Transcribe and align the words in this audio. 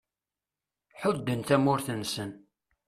Ḥudden 1.01 1.41
tamurt-nnsen. 1.47 2.31